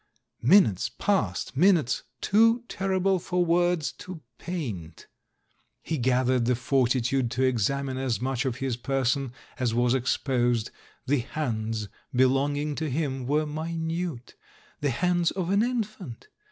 [0.41, 5.05] Min utes passed, minutes too terrible for words to paint.
[5.83, 10.71] He gathered the fortitude to examine as much of his person as was exposed:
[11.05, 14.33] the hands belonging to him were minute,
[14.79, 16.29] the hands of an infant!